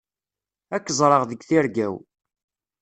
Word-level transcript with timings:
Ad 0.75 0.81
k-ẓreɣ 0.85 1.21
deg 1.25 1.39
tirga-w. 1.47 1.93